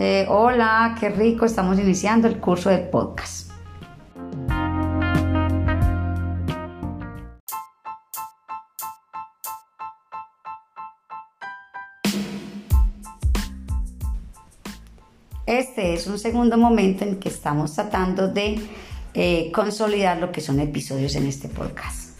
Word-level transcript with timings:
Eh, 0.00 0.26
hola, 0.28 0.96
qué 1.00 1.08
rico, 1.08 1.44
estamos 1.44 1.76
iniciando 1.76 2.28
el 2.28 2.38
curso 2.38 2.70
de 2.70 2.78
podcast. 2.78 3.50
Este 15.44 15.94
es 15.94 16.06
un 16.06 16.20
segundo 16.20 16.56
momento 16.56 17.02
en 17.02 17.18
que 17.18 17.30
estamos 17.30 17.74
tratando 17.74 18.28
de 18.28 18.60
eh, 19.14 19.50
consolidar 19.52 20.18
lo 20.18 20.30
que 20.30 20.40
son 20.40 20.60
episodios 20.60 21.16
en 21.16 21.26
este 21.26 21.48
podcast. 21.48 22.17